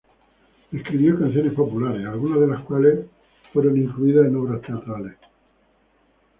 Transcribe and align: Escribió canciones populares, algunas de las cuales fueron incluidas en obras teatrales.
Escribió 0.71 1.19
canciones 1.19 1.53
populares, 1.53 2.03
algunas 2.07 2.39
de 2.39 2.47
las 2.47 2.63
cuales 2.63 3.01
fueron 3.53 3.77
incluidas 3.77 4.25
en 4.25 4.35
obras 4.35 4.63
teatrales. 4.63 5.13